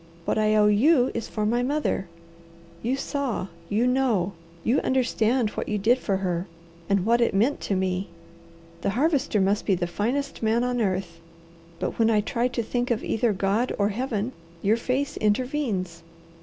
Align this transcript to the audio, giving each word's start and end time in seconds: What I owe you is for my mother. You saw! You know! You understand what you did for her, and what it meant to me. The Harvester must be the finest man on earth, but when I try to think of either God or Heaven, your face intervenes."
What 0.25 0.39
I 0.39 0.55
owe 0.55 0.65
you 0.65 1.11
is 1.13 1.27
for 1.27 1.45
my 1.45 1.61
mother. 1.61 2.07
You 2.81 2.95
saw! 2.95 3.49
You 3.69 3.85
know! 3.85 4.33
You 4.63 4.79
understand 4.79 5.51
what 5.51 5.69
you 5.69 5.77
did 5.77 5.99
for 5.99 6.17
her, 6.25 6.47
and 6.89 7.05
what 7.05 7.21
it 7.21 7.35
meant 7.35 7.61
to 7.61 7.75
me. 7.75 8.07
The 8.81 8.89
Harvester 8.97 9.39
must 9.39 9.63
be 9.67 9.75
the 9.75 9.85
finest 9.85 10.41
man 10.41 10.63
on 10.63 10.81
earth, 10.81 11.19
but 11.77 11.99
when 11.99 12.09
I 12.09 12.19
try 12.21 12.47
to 12.47 12.63
think 12.63 12.89
of 12.89 13.03
either 13.03 13.31
God 13.31 13.73
or 13.77 13.89
Heaven, 13.89 14.31
your 14.63 14.75
face 14.75 15.17
intervenes." 15.17 16.01